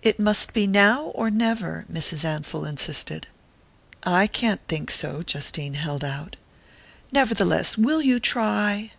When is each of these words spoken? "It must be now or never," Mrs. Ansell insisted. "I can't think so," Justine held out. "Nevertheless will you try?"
"It 0.00 0.18
must 0.18 0.54
be 0.54 0.66
now 0.66 1.08
or 1.14 1.28
never," 1.30 1.84
Mrs. 1.92 2.24
Ansell 2.24 2.64
insisted. 2.64 3.26
"I 4.02 4.26
can't 4.26 4.62
think 4.68 4.90
so," 4.90 5.20
Justine 5.22 5.74
held 5.74 6.02
out. 6.02 6.36
"Nevertheless 7.12 7.76
will 7.76 8.00
you 8.00 8.18
try?" 8.20 8.92